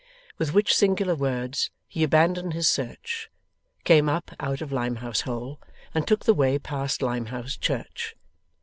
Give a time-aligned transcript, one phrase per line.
[0.39, 3.29] With which singular words he abandoned his search,
[3.83, 5.61] came up out of Limehouse Hole,
[5.93, 8.15] and took the way past Limehouse Church.